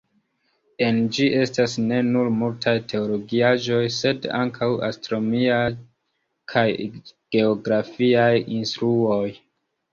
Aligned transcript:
En 0.85 0.95
ĝi 1.17 1.25
estas 1.41 1.75
ne 1.89 1.99
nur 2.07 2.29
multaj 2.37 2.73
teologiaĵoj, 2.93 3.83
sed 3.99 4.27
ankaŭ 4.39 4.71
astronomiaj 4.89 5.61
kaj 6.57 6.67
geografiaj 7.39 8.29
instruoj. 8.61 9.25